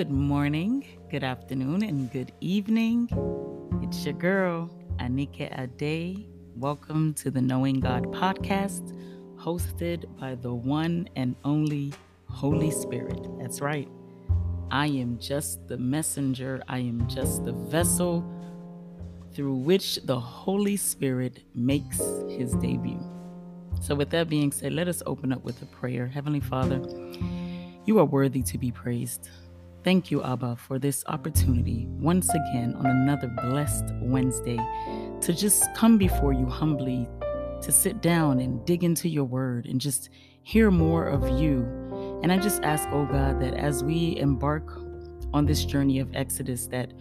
[0.00, 3.06] Good morning, good afternoon, and good evening.
[3.82, 6.26] It's your girl, Anike Ade.
[6.56, 8.96] Welcome to the Knowing God podcast,
[9.36, 11.92] hosted by the one and only
[12.30, 13.20] Holy Spirit.
[13.38, 13.90] That's right.
[14.70, 18.24] I am just the messenger, I am just the vessel
[19.34, 23.04] through which the Holy Spirit makes his debut.
[23.82, 26.06] So, with that being said, let us open up with a prayer.
[26.06, 26.80] Heavenly Father,
[27.84, 29.28] you are worthy to be praised.
[29.82, 34.58] Thank you, Abba, for this opportunity once again on another blessed Wednesday
[35.22, 37.08] to just come before you humbly,
[37.62, 40.10] to sit down and dig into your word and just
[40.42, 41.62] hear more of you.
[42.22, 44.70] And I just ask, oh God, that as we embark
[45.32, 46.92] on this journey of Exodus, that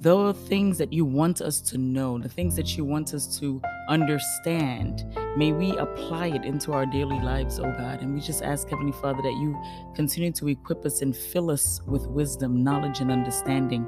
[0.00, 3.60] the things that you want us to know, the things that you want us to
[3.90, 5.04] understand,
[5.38, 8.02] may we apply it into our daily lives, oh God.
[8.02, 9.56] And we just ask, Heavenly Father, that you
[9.94, 13.86] continue to equip us and fill us with wisdom, knowledge, and understanding.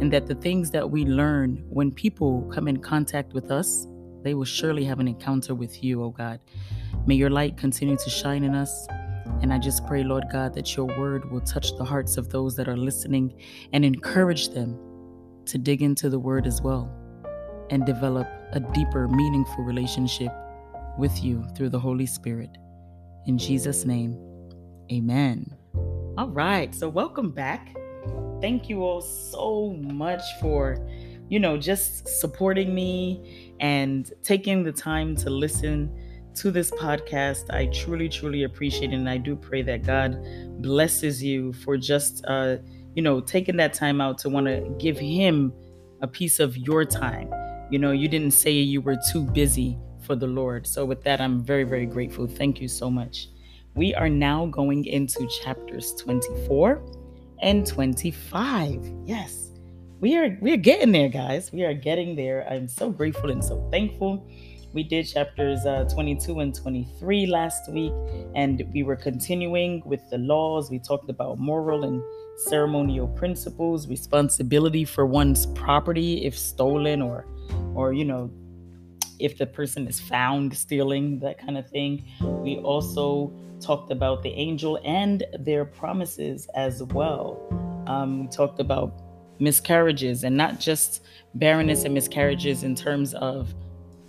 [0.00, 3.88] And that the things that we learn when people come in contact with us,
[4.22, 6.38] they will surely have an encounter with you, oh God.
[7.04, 8.86] May your light continue to shine in us.
[9.40, 12.54] And I just pray, Lord God, that your word will touch the hearts of those
[12.54, 13.34] that are listening
[13.72, 14.78] and encourage them
[15.46, 16.88] to dig into the Word as well
[17.70, 20.30] and develop a deeper, meaningful relationship
[20.98, 22.50] with you through the Holy Spirit.
[23.26, 24.18] In Jesus' name,
[24.90, 25.56] amen.
[26.18, 27.74] All right, so welcome back.
[28.40, 30.76] Thank you all so much for,
[31.28, 35.90] you know, just supporting me and taking the time to listen
[36.34, 37.50] to this podcast.
[37.50, 38.96] I truly, truly appreciate it.
[38.96, 40.18] And I do pray that God
[40.60, 42.56] blesses you for just, uh,
[42.94, 45.52] you know, taking that time out to want to give him
[46.00, 47.32] a piece of your time.
[47.70, 50.66] You know, you didn't say you were too busy for the Lord.
[50.66, 52.26] So, with that, I'm very, very grateful.
[52.26, 53.28] Thank you so much.
[53.74, 56.82] We are now going into chapters 24
[57.40, 58.92] and 25.
[59.04, 59.50] Yes,
[60.00, 61.52] we are we are getting there, guys.
[61.52, 62.46] We are getting there.
[62.50, 64.28] I'm so grateful and so thankful.
[64.72, 67.92] We did chapters uh, 22 and 23 last week,
[68.34, 70.70] and we were continuing with the laws.
[70.70, 72.02] We talked about moral and
[72.48, 77.26] ceremonial principles, responsibility for one's property if stolen or
[77.74, 78.30] or you know
[79.22, 82.04] if the person is found stealing that kind of thing.
[82.20, 87.40] We also talked about the angel and their promises as well.
[87.86, 89.00] Um, we talked about
[89.38, 91.02] miscarriages and not just
[91.34, 93.54] barrenness and miscarriages in terms of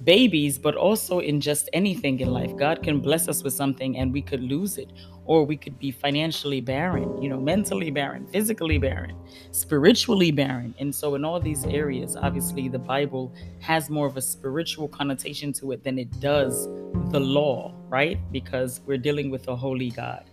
[0.03, 2.55] babies, but also in just anything in life.
[2.57, 4.91] God can bless us with something and we could lose it,
[5.25, 9.15] or we could be financially barren, you know, mentally barren, physically barren,
[9.51, 10.73] spiritually barren.
[10.79, 15.53] And so, in all these areas, obviously, the Bible has more of a spiritual connotation
[15.53, 16.67] to it than it does
[17.09, 18.19] the law, right?
[18.31, 20.29] Because we're dealing with a holy God.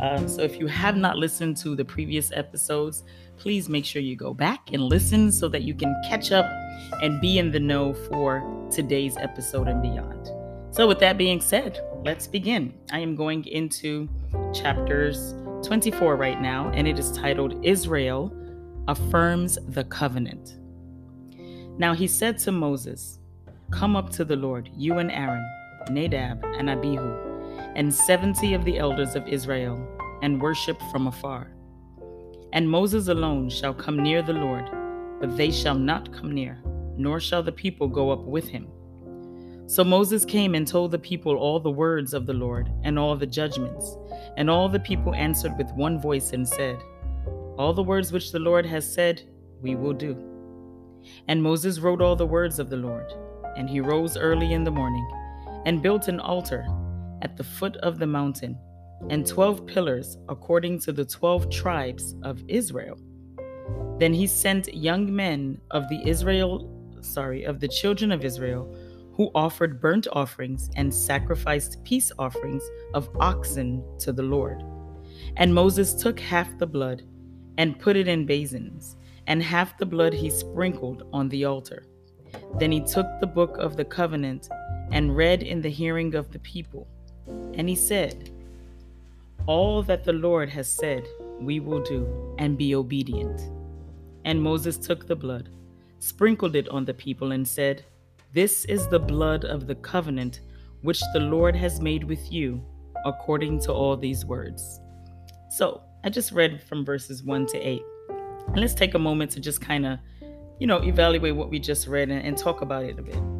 [0.00, 3.04] Um, so, if you have not listened to the previous episodes,
[3.38, 6.46] please make sure you go back and listen so that you can catch up
[7.02, 10.30] and be in the know for today's episode and beyond.
[10.70, 12.74] So, with that being said, let's begin.
[12.92, 14.08] I am going into
[14.52, 18.32] chapters 24 right now, and it is titled Israel
[18.88, 20.58] Affirms the Covenant.
[21.78, 23.18] Now he said to Moses,
[23.70, 25.44] Come up to the Lord, you and Aaron,
[25.90, 27.16] Nadab and Abihu,
[27.74, 29.76] and 70 of the elders of Israel,
[30.22, 31.52] and worship from afar.
[32.52, 34.70] And Moses alone shall come near the Lord,
[35.20, 36.62] but they shall not come near,
[36.96, 38.68] nor shall the people go up with him.
[39.68, 43.16] So Moses came and told the people all the words of the Lord and all
[43.16, 43.96] the judgments.
[44.36, 46.78] And all the people answered with one voice and said,
[47.58, 49.22] All the words which the Lord has said,
[49.60, 50.16] we will do.
[51.26, 53.12] And Moses wrote all the words of the Lord.
[53.56, 55.08] And he rose early in the morning
[55.64, 56.64] and built an altar
[57.22, 58.56] at the foot of the mountain
[59.10, 62.96] and twelve pillars according to the twelve tribes of Israel.
[63.98, 68.74] Then he sent young men of the Israel, sorry, of the children of Israel,
[69.14, 74.62] who offered burnt offerings and sacrificed peace offerings of oxen to the Lord.
[75.36, 77.02] And Moses took half the blood
[77.56, 78.96] and put it in basins,
[79.26, 81.86] and half the blood he sprinkled on the altar.
[82.58, 84.48] Then he took the book of the covenant
[84.92, 86.86] and read in the hearing of the people.
[87.54, 88.30] And he said,
[89.46, 91.06] all that the Lord has said,
[91.40, 93.40] we will do, and be obedient.
[94.26, 95.48] And Moses took the blood,
[96.00, 97.84] sprinkled it on the people, and said,
[98.32, 100.40] This is the blood of the covenant
[100.82, 102.60] which the Lord has made with you,
[103.06, 104.80] according to all these words.
[105.50, 107.82] So, I just read from verses 1 to 8.
[108.48, 110.00] And let's take a moment to just kind of,
[110.58, 113.35] you know, evaluate what we just read and, and talk about it a bit.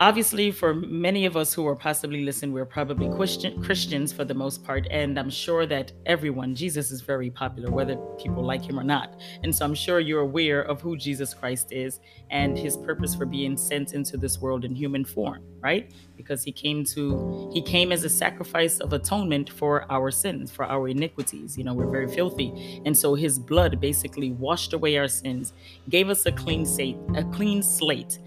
[0.00, 4.34] Obviously for many of us who are possibly listening we're probably Christian, christians for the
[4.34, 8.80] most part and i'm sure that everyone jesus is very popular whether people like him
[8.80, 9.20] or not.
[9.42, 12.00] And so i'm sure you're aware of who jesus christ is
[12.30, 15.92] and his purpose for being sent into this world in human form right?
[16.16, 20.64] Because he came to he came as a sacrifice of atonement for our sins for
[20.64, 21.56] our iniquities.
[21.56, 22.82] You know we're very filthy.
[22.86, 25.52] And so his blood basically washed away our sins
[25.88, 28.18] gave us a clean slate a clean slate.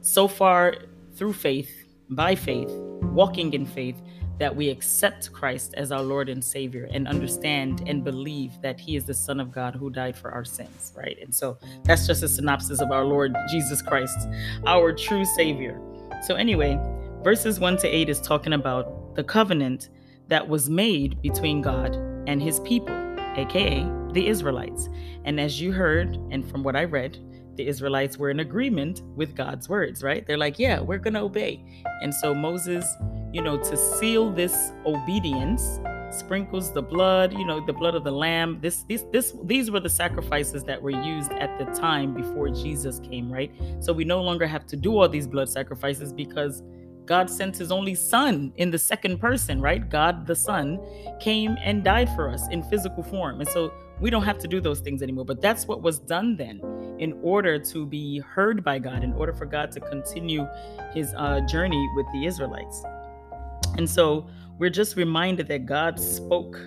[0.00, 0.74] So far
[1.22, 2.68] through faith, by faith,
[3.12, 4.02] walking in faith,
[4.40, 8.96] that we accept Christ as our Lord and Savior and understand and believe that He
[8.96, 11.16] is the Son of God who died for our sins, right?
[11.22, 14.18] And so that's just a synopsis of our Lord Jesus Christ,
[14.66, 15.80] our true Savior.
[16.22, 16.76] So, anyway,
[17.22, 19.90] verses 1 to 8 is talking about the covenant
[20.26, 21.94] that was made between God
[22.26, 22.96] and His people,
[23.36, 24.88] aka the Israelites.
[25.24, 27.16] And as you heard, and from what I read,
[27.56, 30.26] the Israelites were in agreement with God's words, right?
[30.26, 31.64] They're like, yeah, we're going to obey.
[32.02, 32.86] And so Moses,
[33.32, 38.12] you know, to seal this obedience, sprinkles the blood, you know, the blood of the
[38.12, 38.58] lamb.
[38.60, 43.00] This this this these were the sacrifices that were used at the time before Jesus
[43.00, 43.52] came, right?
[43.80, 46.62] So we no longer have to do all these blood sacrifices because
[47.06, 49.88] God sent his only son in the second person, right?
[49.88, 50.78] God the Son
[51.20, 53.40] came and died for us in physical form.
[53.40, 53.72] And so
[54.02, 55.24] we don't have to do those things anymore.
[55.24, 56.60] But that's what was done then
[56.98, 60.46] in order to be heard by God, in order for God to continue
[60.92, 62.84] his uh, journey with the Israelites.
[63.78, 64.26] And so
[64.58, 66.60] we're just reminded that God spoke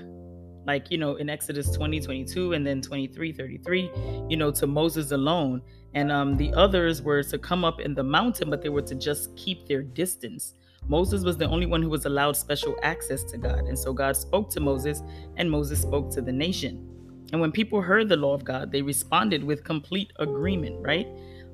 [0.66, 3.92] like you know in exodus 20 22 and then 23 33
[4.28, 5.62] you know to moses alone
[5.94, 8.96] and um, the others were to come up in the mountain but they were to
[8.96, 10.56] just keep their distance
[10.88, 14.18] moses was the only one who was allowed special access to god and so god
[14.18, 15.04] spoke to moses
[15.38, 16.95] and moses spoke to the nation
[17.31, 21.07] and when people heard the law of God, they responded with complete agreement, right?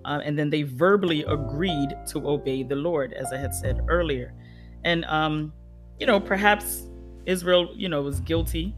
[0.05, 4.33] Uh, and then they verbally agreed to obey the Lord, as I had said earlier.
[4.83, 5.53] And, um,
[5.99, 6.87] you know, perhaps
[7.25, 8.75] Israel, you know, was guilty,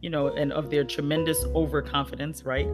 [0.00, 2.68] you know, and of their tremendous overconfidence, right?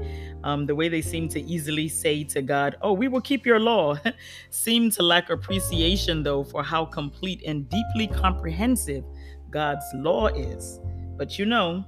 [0.44, 3.58] Um, the way they seem to easily say to God, Oh, we will keep your
[3.60, 3.96] law,
[4.50, 9.04] seemed to lack appreciation, though, for how complete and deeply comprehensive
[9.50, 10.80] God's law is.
[11.16, 11.84] But you know,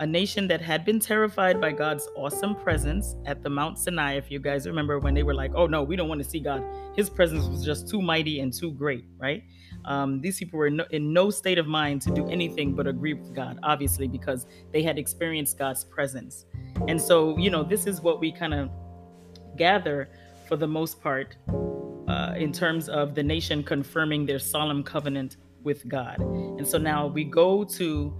[0.00, 4.14] a nation that had been terrified by God's awesome presence at the Mount Sinai.
[4.14, 6.40] If you guys remember when they were like, oh no, we don't want to see
[6.40, 6.64] God.
[6.96, 9.44] His presence was just too mighty and too great, right?
[9.84, 12.86] Um, these people were in no, in no state of mind to do anything but
[12.86, 16.46] agree with God, obviously, because they had experienced God's presence.
[16.88, 18.70] And so, you know, this is what we kind of
[19.58, 20.08] gather
[20.48, 21.36] for the most part
[22.08, 26.18] uh, in terms of the nation confirming their solemn covenant with God.
[26.20, 28.14] And so now we go to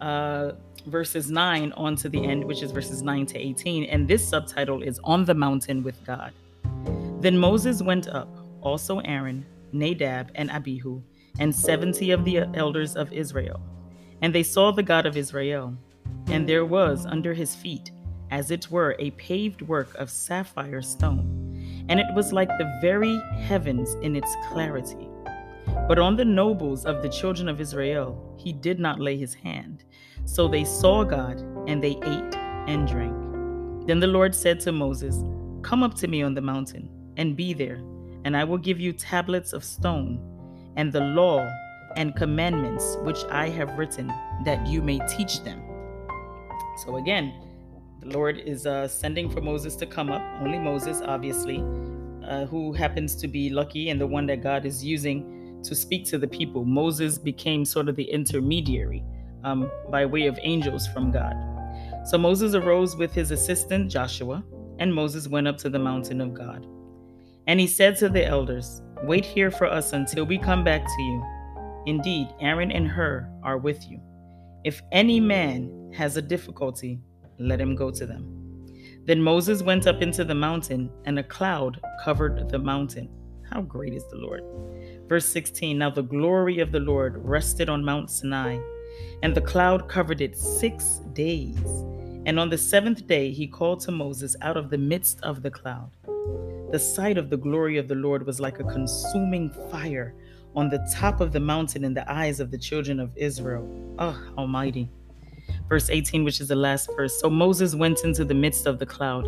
[0.00, 0.52] uh,
[0.86, 3.84] verses 9 on to the end, which is verses 9 to 18.
[3.84, 6.32] And this subtitle is On the Mountain with God.
[7.20, 8.28] Then Moses went up,
[8.60, 11.02] also Aaron, Nadab, and Abihu,
[11.38, 13.60] and 70 of the elders of Israel.
[14.22, 15.76] And they saw the God of Israel.
[16.26, 17.90] And there was under his feet,
[18.30, 21.86] as it were, a paved work of sapphire stone.
[21.88, 25.08] And it was like the very heavens in its clarity.
[25.86, 29.84] But on the nobles of the children of Israel he did not lay his hand.
[30.28, 32.34] So they saw God, and they ate
[32.68, 33.16] and drank.
[33.86, 35.24] Then the Lord said to Moses,
[35.62, 37.82] Come up to me on the mountain, and be there,
[38.24, 40.20] and I will give you tablets of stone,
[40.76, 41.48] and the law
[41.96, 44.12] and commandments which I have written,
[44.44, 45.62] that you may teach them.
[46.84, 47.32] So again,
[48.00, 51.64] the Lord is uh, sending for Moses to come up, only Moses, obviously,
[52.22, 56.04] uh, who happens to be lucky and the one that God is using to speak
[56.04, 56.66] to the people.
[56.66, 59.02] Moses became sort of the intermediary
[59.44, 61.34] um, by way of angels from God.
[62.04, 64.42] So Moses arose with his assistant Joshua,
[64.78, 66.66] and Moses went up to the mountain of God.
[67.46, 71.02] And he said to the elders, Wait here for us until we come back to
[71.02, 71.24] you.
[71.86, 74.00] Indeed, Aaron and Hur are with you.
[74.64, 77.00] If any man has a difficulty,
[77.38, 78.66] let him go to them.
[79.04, 83.08] Then Moses went up into the mountain, and a cloud covered the mountain.
[83.50, 84.42] How great is the Lord!
[85.08, 88.58] Verse 16 Now the glory of the Lord rested on Mount Sinai
[89.22, 91.58] and the cloud covered it six days.
[92.26, 95.50] And on the seventh day he called to Moses out of the midst of the
[95.50, 95.90] cloud.
[96.70, 100.14] The sight of the glory of the Lord was like a consuming fire
[100.54, 103.66] on the top of the mountain in the eyes of the children of Israel.
[103.98, 104.90] Oh, Almighty.
[105.68, 107.18] Verse 18, which is the last verse.
[107.20, 109.26] So Moses went into the midst of the cloud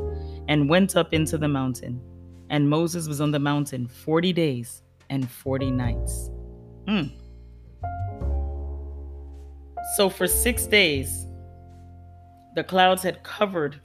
[0.48, 2.00] and went up into the mountain.
[2.50, 6.30] And Moses was on the mountain 40 days and 40 nights.
[6.88, 7.04] Hmm.
[9.96, 11.26] So for six days,
[12.54, 13.80] the clouds had covered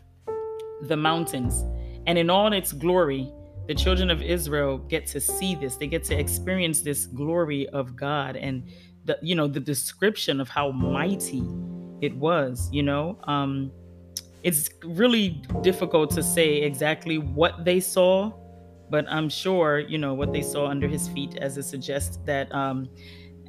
[0.84, 1.64] the mountains,
[2.06, 3.32] and in all its glory,
[3.68, 5.78] the children of Israel get to see this.
[5.78, 8.64] They get to experience this glory of God and
[9.06, 11.44] the you know the description of how mighty
[12.02, 13.18] it was, you know.
[13.24, 13.72] Um
[14.44, 18.32] it's really difficult to say exactly what they saw,
[18.92, 22.54] but I'm sure, you know, what they saw under his feet as it suggests that
[22.54, 22.90] um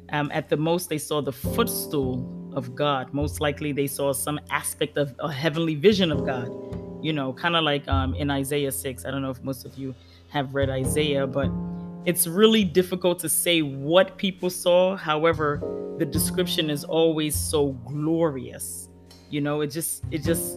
[0.09, 3.13] um, at the most they saw the footstool of God.
[3.13, 6.49] Most likely they saw some aspect of a heavenly vision of God
[7.01, 9.05] you know, kind of like um, in Isaiah 6.
[9.05, 9.93] I don't know if most of you
[10.29, 11.49] have read Isaiah, but
[12.05, 14.95] it's really difficult to say what people saw.
[14.95, 15.61] However,
[15.99, 18.89] the description is always so glorious.
[19.29, 20.55] You know, it just, it just,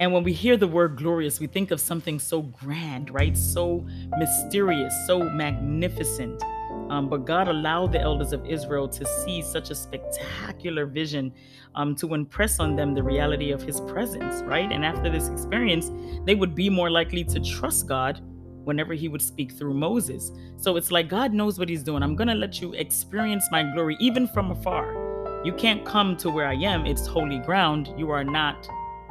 [0.00, 3.36] and when we hear the word glorious, we think of something so grand, right?
[3.36, 3.84] So
[4.18, 6.42] mysterious, so magnificent.
[6.90, 11.32] Um, but God allowed the elders of Israel to see such a spectacular vision
[11.74, 14.70] um, to impress on them the reality of his presence, right?
[14.70, 15.90] And after this experience,
[16.24, 18.20] they would be more likely to trust God
[18.64, 20.30] whenever he would speak through Moses.
[20.56, 22.02] So it's like God knows what he's doing.
[22.02, 25.06] I'm going to let you experience my glory even from afar.
[25.44, 27.92] You can't come to where I am, it's holy ground.
[27.96, 28.68] You are not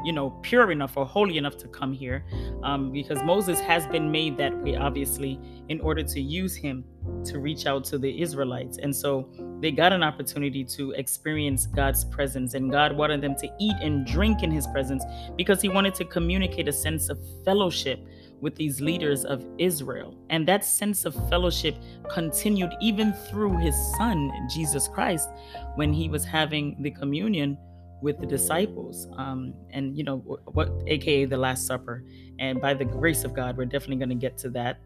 [0.07, 2.23] you know, pure enough or holy enough to come here,
[2.63, 5.37] um, because Moses has been made that way, obviously,
[5.67, 6.85] in order to use him
[7.25, 8.77] to reach out to the Israelites.
[8.77, 13.49] And so they got an opportunity to experience God's presence, and God wanted them to
[13.59, 15.03] eat and drink in his presence
[15.35, 17.99] because he wanted to communicate a sense of fellowship
[18.39, 20.15] with these leaders of Israel.
[20.29, 21.75] And that sense of fellowship
[22.09, 25.27] continued even through his son, Jesus Christ,
[25.75, 27.57] when he was having the communion
[28.01, 32.03] with the disciples um, and you know what aka the last supper
[32.39, 34.79] and by the grace of god we're definitely going to get to that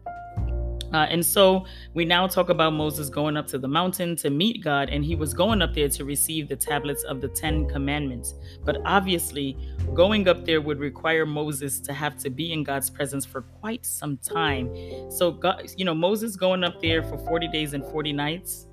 [0.92, 1.64] uh, and so
[1.94, 5.14] we now talk about Moses going up to the mountain to meet God, and he
[5.14, 8.34] was going up there to receive the tablets of the Ten Commandments.
[8.64, 9.56] But obviously,
[9.94, 13.86] going up there would require Moses to have to be in God's presence for quite
[13.86, 14.70] some time.
[15.10, 18.66] So, God, you know, Moses going up there for 40 days and 40 nights.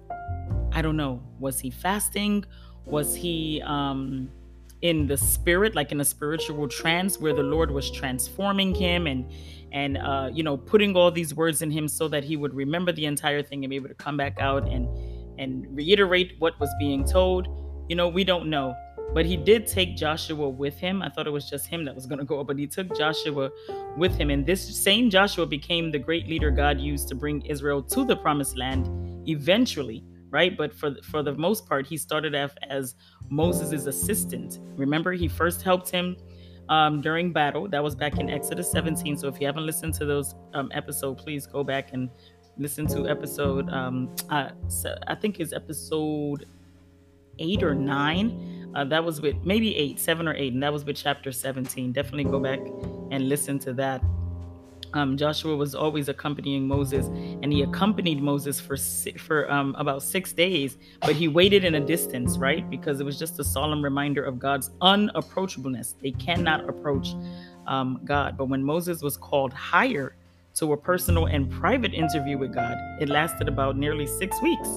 [0.72, 1.24] I don't know.
[1.39, 2.46] Was he fasting?
[2.89, 4.29] Was he um,
[4.81, 9.29] in the spirit, like in a spiritual trance, where the Lord was transforming him and
[9.72, 12.91] and uh, you know putting all these words in him so that he would remember
[12.91, 14.88] the entire thing and be able to come back out and
[15.38, 17.48] and reiterate what was being told?
[17.89, 18.75] You know, we don't know.
[19.13, 21.01] But he did take Joshua with him.
[21.01, 22.96] I thought it was just him that was going to go up, but he took
[22.96, 23.50] Joshua
[23.98, 24.29] with him.
[24.29, 28.15] And this same Joshua became the great leader God used to bring Israel to the
[28.15, 28.88] promised land
[29.27, 30.55] eventually right?
[30.57, 32.95] But for for the most part, he started off as
[33.29, 34.59] Moses' assistant.
[34.75, 36.15] Remember, he first helped him
[36.69, 37.67] um, during battle.
[37.67, 39.17] That was back in Exodus 17.
[39.17, 42.09] So if you haven't listened to those um, episodes, please go back and
[42.57, 43.69] listen to episode.
[43.69, 44.50] Um, uh,
[45.07, 46.45] I think is episode
[47.39, 48.71] eight or nine.
[48.75, 51.91] Uh, that was with maybe eight, seven or eight, and that was with chapter 17.
[51.91, 52.59] Definitely go back
[53.12, 54.03] and listen to that
[54.93, 58.77] um, Joshua was always accompanying Moses, and he accompanied Moses for
[59.17, 60.77] for um, about six days.
[61.01, 62.67] But he waited in a distance, right?
[62.69, 65.96] Because it was just a solemn reminder of God's unapproachableness.
[66.01, 67.15] They cannot approach
[67.67, 68.38] um, God.
[68.38, 70.15] But when Moses was called higher
[70.55, 74.69] to a personal and private interview with God, it lasted about nearly six weeks,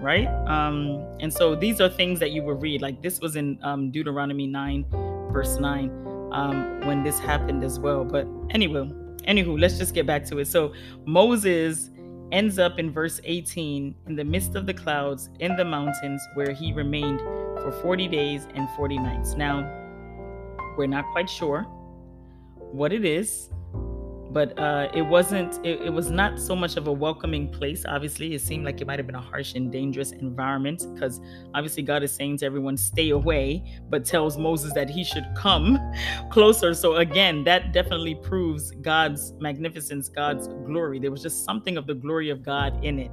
[0.00, 0.26] right?
[0.46, 2.82] Um, and so these are things that you will read.
[2.82, 4.84] Like this was in um, Deuteronomy nine,
[5.32, 5.90] verse nine.
[6.32, 8.04] Um, when this happened as well.
[8.04, 8.88] But anyway,
[9.22, 10.46] Anywho, let's just get back to it.
[10.46, 10.72] So
[11.06, 11.90] Moses
[12.32, 16.52] ends up in verse 18 in the midst of the clouds in the mountains where
[16.52, 19.34] he remained for 40 days and 40 nights.
[19.34, 19.68] Now,
[20.76, 21.62] we're not quite sure
[22.72, 23.50] what it is,
[24.32, 28.34] but uh, it wasn't it, it, was not so much of a welcoming place obviously.
[28.34, 31.20] It seemed like it might have been a harsh and dangerous environment because
[31.54, 35.78] obviously god is saying to everyone stay away but tells moses that he should come
[36.30, 36.74] closer.
[36.74, 40.98] So again that definitely proves god's magnificence god's glory.
[40.98, 43.10] There was just something of the glory of god in it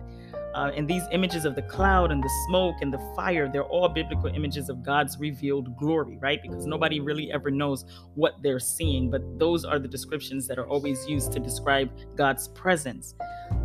[0.58, 3.88] uh, and these images of the cloud and the smoke and the fire, they're all
[3.88, 6.42] biblical images of God's revealed glory, right?
[6.42, 7.86] Because nobody really ever knows
[8.16, 12.48] what they're seeing, but those are the descriptions that are always used to describe God's
[12.48, 13.14] presence.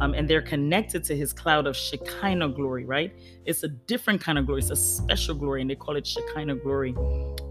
[0.00, 3.16] Um, and they're connected to his cloud of Shekinah glory, right?
[3.46, 6.56] It's a different kind of glory, it's a special glory, and they call it Shekinah
[6.56, 6.94] glory.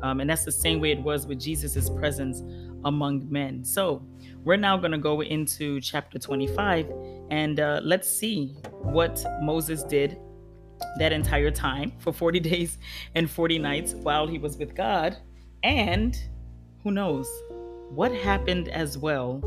[0.03, 2.43] Um, and that's the same way it was with Jesus' presence
[2.85, 3.63] among men.
[3.63, 4.05] So
[4.43, 6.91] we're now going to go into chapter 25
[7.29, 10.17] and uh, let's see what Moses did
[10.97, 12.77] that entire time for 40 days
[13.15, 15.17] and 40 nights while he was with God.
[15.63, 16.17] And
[16.83, 17.29] who knows
[17.89, 19.39] what happened as well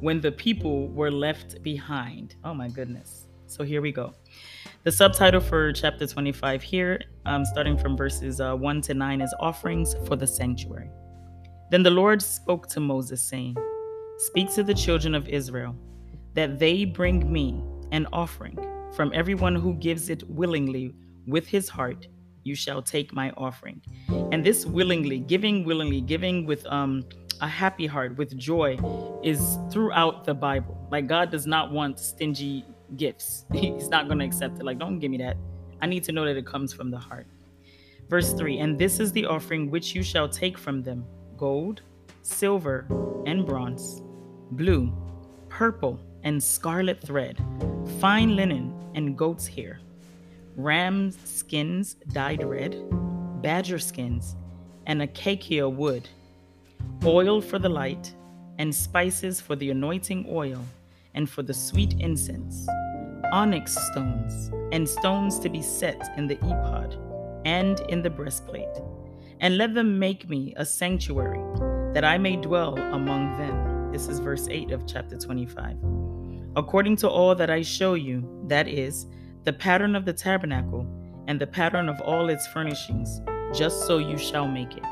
[0.00, 2.36] when the people were left behind.
[2.44, 3.26] Oh my goodness.
[3.46, 4.12] So here we go.
[4.82, 9.34] The subtitle for chapter 25 here, um, starting from verses uh, 1 to 9, is
[9.40, 10.90] Offerings for the Sanctuary.
[11.70, 13.56] Then the Lord spoke to Moses, saying,
[14.18, 15.74] Speak to the children of Israel
[16.34, 18.58] that they bring me an offering.
[18.94, 20.94] From everyone who gives it willingly
[21.26, 22.06] with his heart,
[22.44, 23.82] you shall take my offering.
[24.32, 27.04] And this willingly, giving willingly, giving with um
[27.42, 28.78] a happy heart, with joy,
[29.22, 30.78] is throughout the Bible.
[30.90, 32.64] Like God does not want stingy
[32.96, 33.44] gifts.
[33.52, 34.64] He's not going to accept it.
[34.64, 35.36] Like, don't give me that.
[35.82, 37.26] I need to know that it comes from the heart.
[38.08, 41.04] Verse 3 And this is the offering which you shall take from them
[41.36, 41.82] gold,
[42.22, 42.86] silver,
[43.26, 44.02] and bronze,
[44.52, 44.92] blue,
[45.48, 47.38] purple, and scarlet thread,
[48.00, 49.80] fine linen, and goat's hair,
[50.56, 52.76] ram's skins dyed red,
[53.42, 54.34] badger skins,
[54.86, 56.08] and acacia wood,
[57.04, 58.14] oil for the light,
[58.58, 60.62] and spices for the anointing oil,
[61.14, 62.66] and for the sweet incense,
[63.32, 66.96] onyx stones, and stones to be set in the ephod
[67.44, 68.76] and in the breastplate.
[69.40, 71.42] And let them make me a sanctuary,
[71.92, 73.92] that I may dwell among them.
[73.92, 75.76] This is verse 8 of chapter 25
[76.56, 79.06] according to all that I show you, that is,
[79.44, 80.86] the pattern of the tabernacle
[81.28, 83.20] and the pattern of all its furnishings,
[83.54, 84.84] just so you shall make it.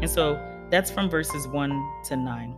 [0.00, 2.56] And so that's from verses 1 to 9.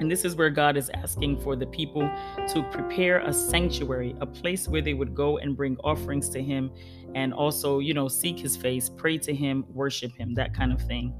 [0.00, 2.02] And this is where God is asking for the people
[2.48, 6.70] to prepare a sanctuary, a place where they would go and bring offerings to Him
[7.14, 10.82] and also, you know, seek His face, pray to Him, worship Him, that kind of
[10.82, 11.14] thing.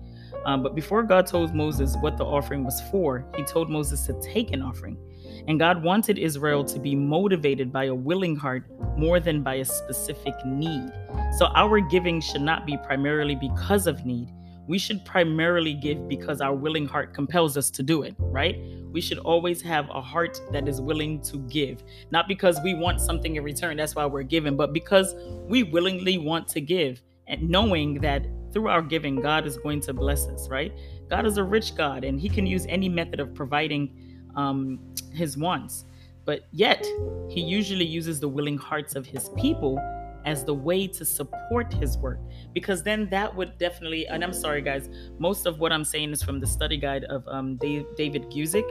[0.44, 4.20] Um, but before God told Moses what the offering was for, He told Moses to
[4.20, 4.98] take an offering.
[5.46, 8.64] And God wanted Israel to be motivated by a willing heart
[8.96, 10.90] more than by a specific need.
[11.38, 14.32] So our giving should not be primarily because of need.
[14.66, 18.58] We should primarily give because our willing heart compels us to do it, right?
[18.90, 23.00] We should always have a heart that is willing to give, not because we want
[23.00, 25.14] something in return, that's why we're giving, but because
[25.48, 29.92] we willingly want to give and knowing that through our giving, God is going to
[29.92, 30.72] bless us, right?
[31.10, 34.78] God is a rich God and He can use any method of providing um,
[35.12, 35.84] his wants.
[36.24, 36.84] But yet,
[37.28, 39.78] he usually uses the willing hearts of his people
[40.24, 42.18] as the way to support his work
[42.52, 46.22] because then that would definitely and i'm sorry guys most of what i'm saying is
[46.22, 48.64] from the study guide of um, david guzik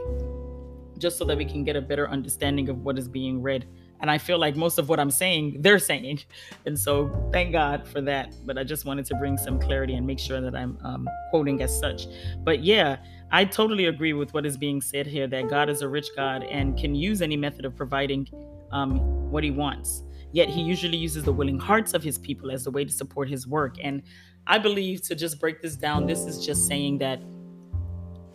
[0.97, 3.65] just so that we can get a better understanding of what is being read
[4.03, 6.19] and I feel like most of what I'm saying, they're saying.
[6.65, 8.35] And so thank God for that.
[8.45, 11.61] But I just wanted to bring some clarity and make sure that I'm um, quoting
[11.61, 12.07] as such.
[12.43, 12.97] But yeah,
[13.31, 16.43] I totally agree with what is being said here that God is a rich God
[16.43, 18.27] and can use any method of providing
[18.73, 18.97] um,
[19.31, 20.03] what he wants.
[20.33, 23.29] Yet he usually uses the willing hearts of his people as the way to support
[23.29, 23.75] his work.
[23.81, 24.01] And
[24.47, 27.21] I believe to just break this down, this is just saying that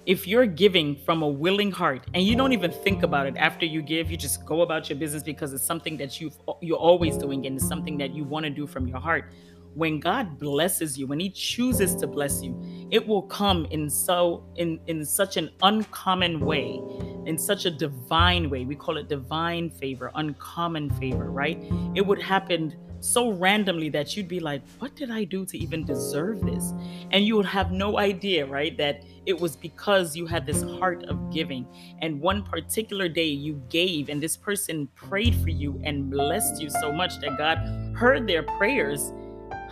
[0.06, 3.66] if you're giving from a willing heart and you don't even think about it after
[3.66, 7.18] you give you just go about your business because it's something that you've you're always
[7.18, 9.30] doing and it's something that you want to do from your heart
[9.74, 12.58] when god blesses you when he chooses to bless you
[12.90, 16.80] it will come in so in in such an uncommon way
[17.28, 21.62] in such a divine way we call it divine favor uncommon favor right
[21.94, 25.84] it would happen so randomly that you'd be like, what did I do to even
[25.84, 26.72] deserve this?
[27.10, 28.76] And you would have no idea, right?
[28.76, 31.66] That it was because you had this heart of giving.
[32.00, 36.70] And one particular day you gave, and this person prayed for you and blessed you
[36.70, 37.58] so much that God
[37.96, 39.12] heard their prayers.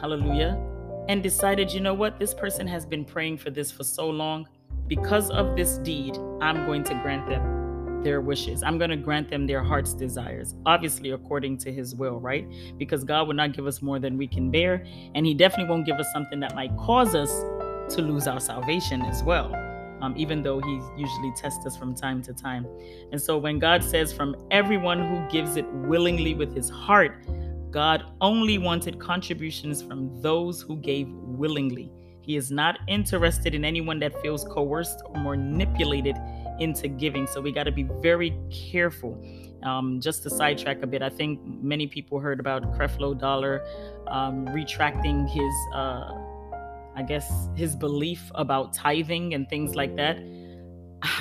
[0.00, 0.60] Hallelujah.
[1.08, 2.18] And decided, you know what?
[2.18, 4.48] This person has been praying for this for so long.
[4.88, 7.56] Because of this deed, I'm going to grant them
[8.02, 8.62] their wishes.
[8.62, 12.46] I'm going to grant them their heart's desires, obviously according to his will, right?
[12.78, 14.86] Because God would not give us more than we can bear.
[15.16, 17.30] And he definitely won't give us something that might cause us
[17.96, 19.52] to lose our salvation as well.
[20.00, 22.66] Um, even though he usually tests us from time to time.
[23.10, 27.24] And so when God says, from everyone who gives it willingly with his heart,
[27.70, 31.90] God only wanted contributions from those who gave willingly.
[32.26, 36.16] He is not interested in anyone that feels coerced or manipulated
[36.58, 37.26] into giving.
[37.28, 39.22] So we got to be very careful.
[39.62, 43.64] Um, just to sidetrack a bit, I think many people heard about Creflo Dollar
[44.08, 46.10] um, retracting his, uh,
[46.96, 50.18] I guess, his belief about tithing and things like that.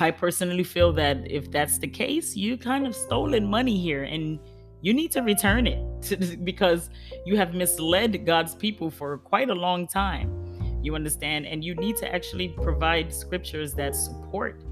[0.00, 4.40] I personally feel that if that's the case, you kind of stolen money here and
[4.80, 6.90] you need to return it because
[7.24, 10.45] you have misled God's people for quite a long time.
[10.86, 11.46] You understand?
[11.46, 14.62] And you need to actually provide scriptures that support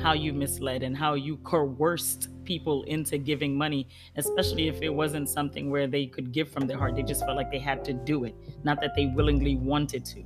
[0.00, 5.28] how you misled and how you coerced people into giving money, especially if it wasn't
[5.28, 6.96] something where they could give from their heart.
[6.96, 10.24] They just felt like they had to do it, not that they willingly wanted to,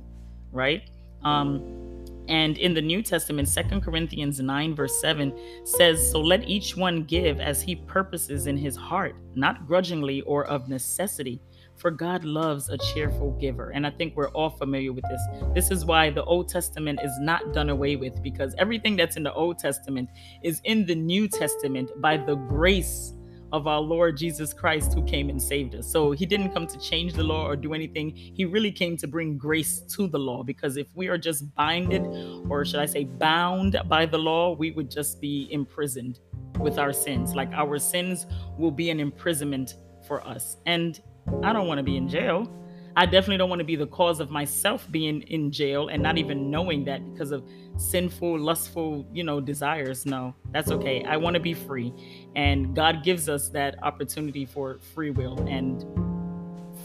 [0.51, 0.89] right?
[1.23, 5.31] Um, and in the New Testament, Second Corinthians 9, verse 7
[5.63, 10.45] says, So let each one give as he purposes in his heart, not grudgingly or
[10.45, 11.39] of necessity,
[11.77, 13.71] For God loves a cheerful giver.
[13.71, 15.21] And I think we're all familiar with this.
[15.53, 19.23] This is why the Old Testament is not done away with, because everything that's in
[19.23, 20.09] the Old Testament
[20.43, 23.13] is in the New Testament by the grace
[23.51, 25.89] of our Lord Jesus Christ who came and saved us.
[25.89, 28.11] So he didn't come to change the law or do anything.
[28.15, 32.03] He really came to bring grace to the law because if we are just binded,
[32.49, 36.19] or should I say bound by the law, we would just be imprisoned
[36.59, 37.35] with our sins.
[37.35, 38.25] Like our sins
[38.57, 39.75] will be an imprisonment
[40.07, 40.57] for us.
[40.65, 40.99] And
[41.43, 42.51] I don't want to be in jail.
[42.97, 46.17] I definitely don't want to be the cause of myself being in jail and not
[46.17, 47.43] even knowing that because of
[47.75, 50.05] sinful, lustful, you know, desires.
[50.05, 51.03] No, that's okay.
[51.03, 51.93] I want to be free.
[52.37, 55.37] And God gives us that opportunity for free will.
[55.41, 55.83] And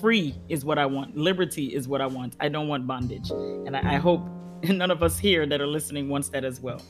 [0.00, 1.16] free is what I want.
[1.16, 2.34] Liberty is what I want.
[2.40, 3.30] I don't want bondage.
[3.30, 4.26] And I, I hope
[4.64, 6.82] none of us here that are listening wants that as well.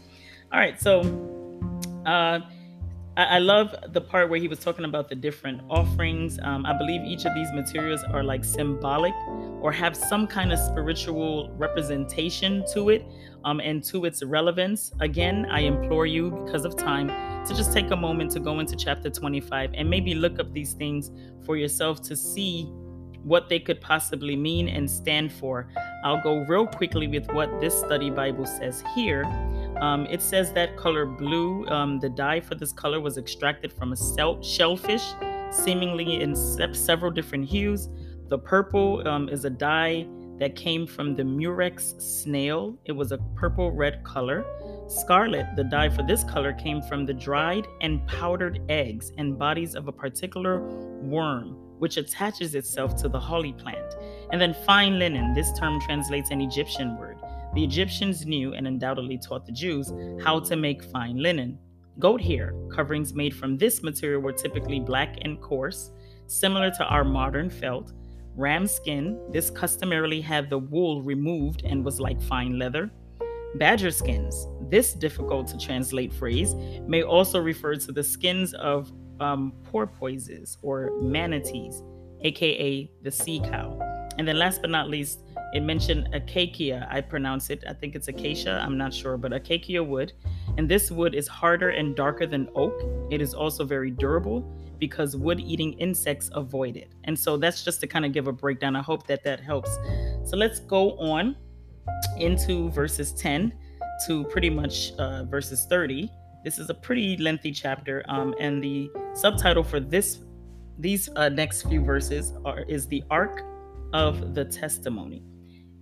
[0.50, 0.80] All right.
[0.80, 1.00] So,
[2.06, 2.40] uh,
[3.16, 6.38] I, I love the part where he was talking about the different offerings.
[6.42, 9.14] Um, I believe each of these materials are like symbolic
[9.60, 13.04] or have some kind of spiritual representation to it
[13.44, 14.92] um, and to its relevance.
[15.00, 17.08] Again, I implore you, because of time,
[17.46, 20.74] to just take a moment to go into chapter 25 and maybe look up these
[20.74, 21.10] things
[21.44, 22.70] for yourself to see
[23.22, 25.68] what they could possibly mean and stand for.
[26.04, 29.24] I'll go real quickly with what this study Bible says here.
[29.80, 33.92] Um, it says that color blue, um, the dye for this color was extracted from
[33.92, 35.14] a shellfish,
[35.50, 37.88] seemingly in se- several different hues.
[38.28, 40.06] The purple um, is a dye
[40.38, 42.78] that came from the murex snail.
[42.84, 44.44] It was a purple red color.
[44.88, 49.74] Scarlet, the dye for this color, came from the dried and powdered eggs and bodies
[49.74, 50.60] of a particular
[51.02, 53.94] worm, which attaches itself to the holly plant.
[54.32, 57.19] And then fine linen, this term translates an Egyptian word.
[57.54, 61.58] The Egyptians knew and undoubtedly taught the Jews how to make fine linen.
[61.98, 65.90] Goat hair coverings made from this material were typically black and coarse,
[66.26, 67.92] similar to our modern felt.
[68.36, 72.90] Ram skin, this customarily had the wool removed and was like fine leather.
[73.56, 76.54] Badger skins, this difficult to translate phrase,
[76.86, 81.82] may also refer to the skins of um, porpoises or manatees,
[82.22, 83.76] aka the sea cow.
[84.18, 86.86] And then last but not least, it mentioned acacia.
[86.90, 90.12] I pronounce it, I think it's acacia, I'm not sure, but acacia wood.
[90.56, 92.74] And this wood is harder and darker than oak.
[93.10, 94.42] It is also very durable
[94.78, 96.92] because wood eating insects avoid it.
[97.04, 98.76] And so that's just to kind of give a breakdown.
[98.76, 99.70] I hope that that helps.
[100.24, 101.36] So let's go on
[102.16, 103.52] into verses 10
[104.06, 106.10] to pretty much uh, verses 30.
[106.44, 110.20] This is a pretty lengthy chapter, um, and the subtitle for this
[110.78, 113.42] these uh, next few verses are is the Ark
[113.92, 115.22] of the Testimony.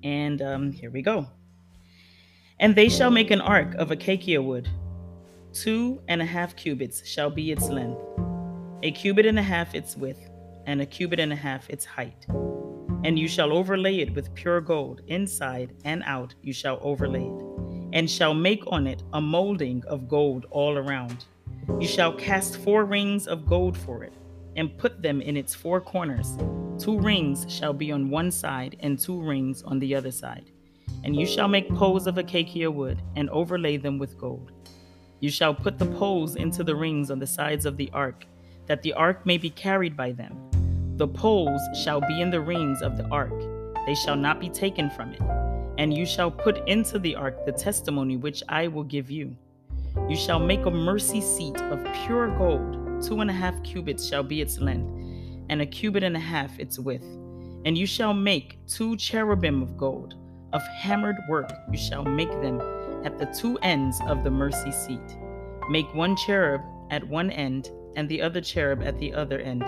[0.08, 1.26] And um, here we go.
[2.58, 4.66] And they shall make an ark of acacia wood.
[5.52, 8.00] Two and a half cubits shall be its length,
[8.82, 10.30] a cubit and a half its width,
[10.64, 12.26] and a cubit and a half its height.
[13.04, 17.42] And you shall overlay it with pure gold, inside and out you shall overlay it,
[17.92, 21.26] and shall make on it a molding of gold all around.
[21.78, 24.14] You shall cast four rings of gold for it,
[24.58, 26.36] and put them in its four corners
[26.78, 30.52] Two rings shall be on one side, and two rings on the other side.
[31.02, 34.52] And you shall make poles of acacia wood, and overlay them with gold.
[35.18, 38.26] You shall put the poles into the rings on the sides of the ark,
[38.66, 40.38] that the ark may be carried by them.
[40.98, 43.34] The poles shall be in the rings of the ark,
[43.84, 45.22] they shall not be taken from it.
[45.78, 49.36] And you shall put into the ark the testimony which I will give you.
[50.08, 54.22] You shall make a mercy seat of pure gold, two and a half cubits shall
[54.22, 54.98] be its length
[55.48, 57.04] and a cubit and a half its width.
[57.64, 60.14] And you shall make two cherubim of gold,
[60.52, 62.60] of hammered work you shall make them
[63.04, 65.18] at the two ends of the mercy seat.
[65.70, 69.64] Make one cherub at one end, and the other cherub at the other end.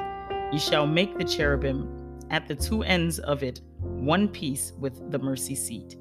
[0.52, 5.18] You shall make the cherubim at the two ends of it one piece with the
[5.18, 5.96] mercy seat.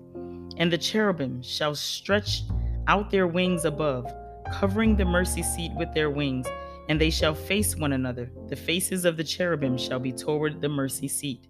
[0.58, 2.44] And the cherubim shall stretch
[2.88, 4.12] out their wings above,
[4.52, 6.48] covering the mercy seat with their wings
[6.90, 8.32] and they shall face one another.
[8.48, 11.48] The faces of the cherubim shall be toward the mercy seat.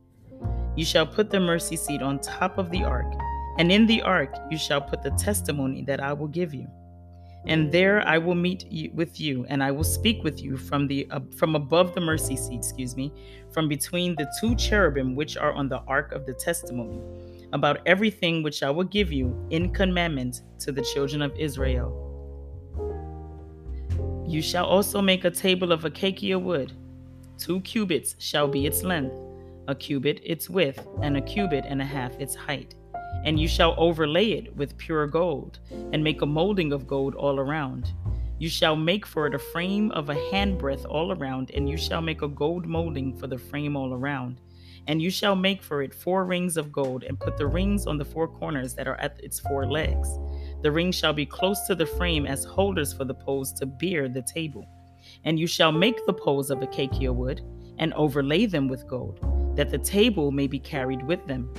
[0.75, 3.11] You shall put the mercy seat on top of the ark,
[3.57, 6.67] and in the ark you shall put the testimony that I will give you.
[7.45, 11.07] And there I will meet with you, and I will speak with you from the
[11.09, 13.13] uh, from above the mercy seat, excuse me,
[13.53, 16.99] from between the two cherubim which are on the ark of the testimony,
[17.53, 22.08] about everything which I will give you in commandment to the children of Israel.
[24.29, 26.71] You shall also make a table of acacia wood.
[27.39, 29.15] Two cubits shall be its length,
[29.67, 32.75] a cubit its width, and a cubit and a half its height.
[33.25, 35.57] And you shall overlay it with pure gold,
[35.93, 37.91] and make a molding of gold all around.
[38.37, 42.01] You shall make for it a frame of a handbreadth all around, and you shall
[42.01, 44.41] make a gold molding for the frame all around.
[44.89, 47.99] And you shall make for it four rings of gold, and put the rings on
[47.99, 50.09] the four corners that are at its four legs.
[50.63, 54.09] The rings shall be close to the frame as holders for the poles to bear
[54.09, 54.67] the table.
[55.25, 57.41] And you shall make the poles of acacia wood,
[57.77, 59.19] and overlay them with gold,
[59.55, 61.53] that the table may be carried with them.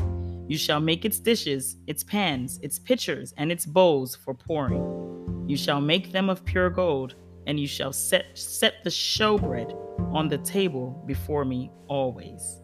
[0.49, 5.47] You shall make its dishes, its pans, its pitchers, and its bowls for pouring.
[5.49, 7.15] You shall make them of pure gold,
[7.47, 9.73] and you shall set, set the showbread
[10.13, 12.60] on the table before me always.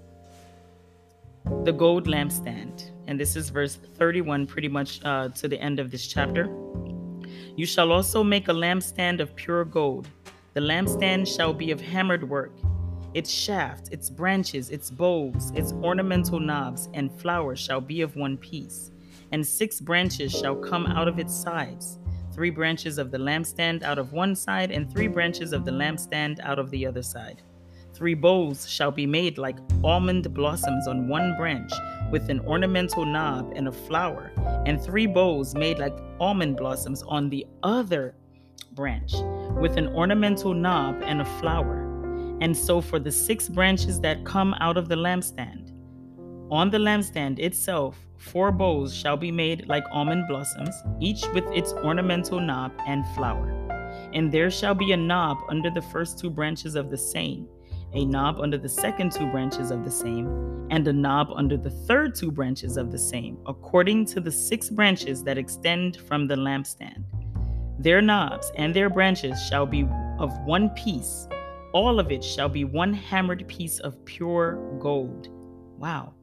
[1.65, 5.91] The gold lampstand, and this is verse 31, pretty much uh, to the end of
[5.91, 6.49] this chapter.
[7.57, 10.09] You shall also make a lampstand of pure gold.
[10.55, 12.53] The lampstand shall be of hammered work
[13.15, 18.37] its shaft, its branches, its bowls, its ornamental knobs, and flowers shall be of one
[18.37, 18.91] piece.
[19.33, 21.99] And six branches shall come out of its sides
[22.37, 26.39] three branches of the lampstand out of one side, and three branches of the lampstand
[26.41, 27.41] out of the other side.
[27.97, 31.73] Three bowls shall be made like almond blossoms on one branch,
[32.11, 34.33] with an ornamental knob and a flower,
[34.67, 38.15] and three bowls made like almond blossoms on the other
[38.73, 39.15] branch,
[39.59, 41.87] with an ornamental knob and a flower
[42.41, 45.73] and so for the six branches that come out of the lampstand,
[46.51, 51.73] on the lampstand itself, four bowls shall be made like almond blossoms, each with its
[51.73, 53.51] ornamental knob and flower.
[54.13, 57.49] And there shall be a knob under the first two branches of the same,
[57.93, 61.71] a knob under the second two branches of the same, and a knob under the
[61.71, 66.37] third two branches of the same, according to the six branches that extend from the
[66.37, 67.05] lampstand.
[67.79, 69.87] Their knobs and their branches shall be
[70.19, 71.29] of one piece
[71.77, 75.29] all of it shall be one hammered piece of pure gold.
[75.79, 76.15] Wow.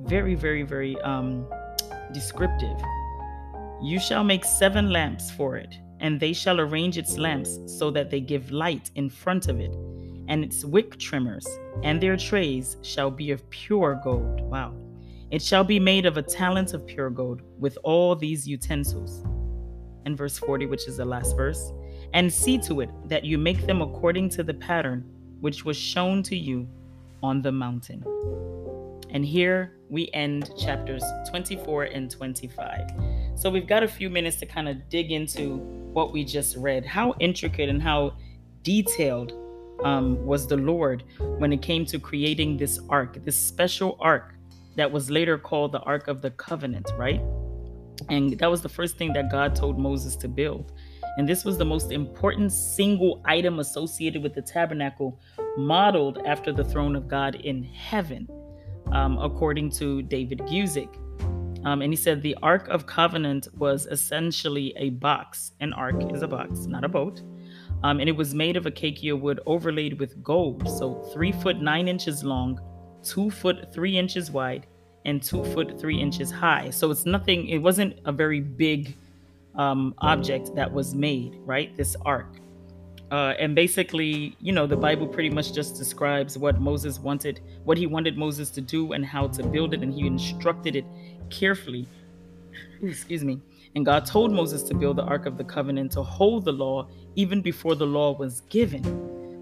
[0.00, 1.46] Very, very, very um,
[2.12, 2.78] descriptive.
[3.82, 8.08] You shall make seven lamps for it, and they shall arrange its lamps so that
[8.10, 9.76] they give light in front of it.
[10.28, 11.46] And its wick trimmers
[11.82, 14.40] and their trays shall be of pure gold.
[14.42, 14.74] Wow.
[15.30, 19.24] It shall be made of a talent of pure gold with all these utensils.
[20.04, 21.72] And verse 40, which is the last verse
[22.12, 25.04] and see to it that you make them according to the pattern
[25.40, 26.66] which was shown to you
[27.22, 28.02] on the mountain.
[29.10, 32.80] And here we end chapters 24 and 25.
[33.36, 35.56] So we've got a few minutes to kind of dig into
[35.92, 36.86] what we just read.
[36.86, 38.16] How intricate and how
[38.62, 39.34] detailed
[39.82, 41.04] um, was the Lord
[41.38, 44.34] when it came to creating this ark, this special ark
[44.76, 47.20] that was later called the Ark of the Covenant, right?
[48.08, 50.72] And that was the first thing that God told Moses to build.
[51.16, 55.20] And this was the most important single item associated with the tabernacle,
[55.56, 58.28] modeled after the throne of God in heaven,
[58.90, 60.92] um, according to David Guzik.
[61.64, 65.52] Um, and he said the Ark of Covenant was essentially a box.
[65.60, 67.22] An ark is a box, not a boat.
[67.84, 70.66] Um, and it was made of acacia wood overlaid with gold.
[70.78, 72.58] So three foot nine inches long,
[73.02, 74.66] two foot three inches wide,
[75.04, 76.70] and two foot three inches high.
[76.70, 78.96] So it's nothing, it wasn't a very big
[79.54, 81.76] um, object that was made, right?
[81.76, 82.40] This ark.
[83.10, 87.76] Uh, and basically, you know, the Bible pretty much just describes what Moses wanted, what
[87.76, 89.82] he wanted Moses to do, and how to build it.
[89.82, 90.86] And he instructed it
[91.28, 91.86] carefully.
[92.82, 93.40] Excuse me.
[93.74, 96.88] And God told Moses to build the Ark of the Covenant to hold the law
[97.16, 98.82] even before the law was given.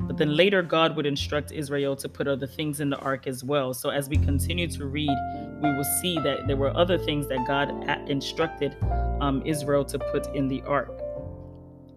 [0.07, 3.45] But then later, God would instruct Israel to put other things in the ark as
[3.45, 3.73] well.
[3.73, 5.17] So as we continue to read,
[5.63, 7.71] we will see that there were other things that God
[8.11, 8.77] instructed
[9.21, 10.91] um, Israel to put in the ark.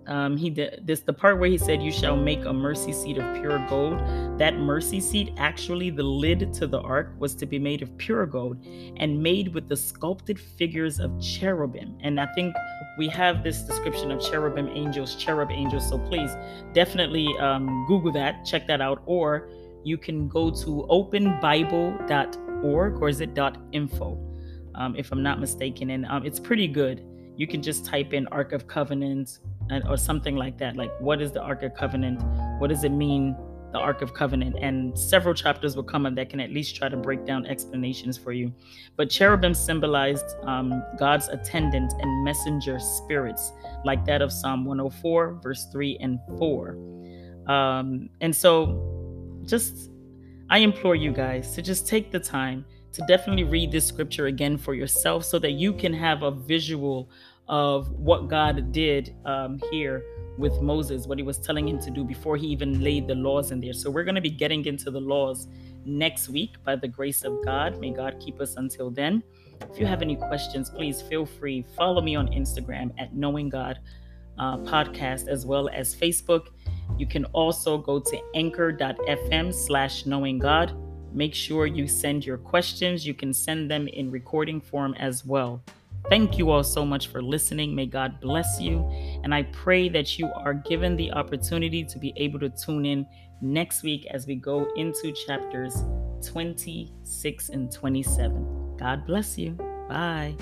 [0.07, 3.17] Um, he did this the part where he said you shall make a mercy seat
[3.17, 3.99] of pure gold.
[4.37, 8.25] That mercy seat actually the lid to the ark was to be made of pure
[8.25, 8.65] gold
[8.97, 11.97] and made with the sculpted figures of cherubim.
[12.01, 12.55] And i think
[12.97, 15.89] we have this description of cherubim angels cherub angels.
[15.89, 16.35] So please
[16.73, 19.49] definitely um, google that check that out or
[19.83, 23.37] you can go to openbible.org or is it
[23.71, 24.17] .info
[24.75, 25.89] um, if i'm not mistaken.
[25.91, 27.03] And um, it's pretty good.
[27.37, 28.67] You can just type in Ark of
[29.89, 30.75] Or something like that.
[30.75, 32.21] Like, what is the Ark of Covenant?
[32.59, 33.35] What does it mean,
[33.71, 34.57] the Ark of Covenant?
[34.61, 38.15] And several chapters will come up that can at least try to break down explanations
[38.17, 38.53] for you.
[38.95, 43.51] But cherubim symbolized um, God's attendant and messenger spirits,
[43.83, 46.77] like that of Psalm 104, verse 3 and 4.
[47.47, 49.89] Um, and so, just
[50.49, 54.57] I implore you guys to just take the time to definitely read this scripture again
[54.57, 57.09] for yourself so that you can have a visual
[57.47, 60.03] of what God did um, here
[60.37, 63.51] with Moses, what he was telling him to do before he even laid the laws
[63.51, 63.73] in there.
[63.73, 65.47] So we're going to be getting into the laws
[65.85, 67.79] next week by the grace of God.
[67.79, 69.23] May God keep us until then.
[69.71, 71.65] If you have any questions, please feel free.
[71.77, 73.79] Follow me on Instagram at Knowing God
[74.37, 76.47] uh, Podcast as well as Facebook.
[76.97, 80.75] You can also go to anchor.fm slash knowing God
[81.15, 83.07] Make sure you send your questions.
[83.07, 85.63] You can send them in recording form as well.
[86.09, 87.73] Thank you all so much for listening.
[87.75, 88.87] May God bless you.
[89.23, 93.07] And I pray that you are given the opportunity to be able to tune in
[93.41, 95.83] next week as we go into chapters
[96.25, 98.77] 26 and 27.
[98.77, 99.51] God bless you.
[99.89, 100.35] Bye.